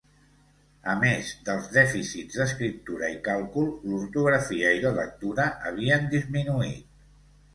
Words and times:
A 0.93 0.93
més 1.01 1.27
dels 1.49 1.67
dèficits 1.73 2.39
d'escriptura 2.39 3.11
i 3.17 3.19
càlcul, 3.27 3.69
l'ortografia 3.91 4.71
i 4.77 4.81
la 4.87 4.95
lectura 5.01 5.45
havien 5.71 6.09
disminuït. 6.15 6.97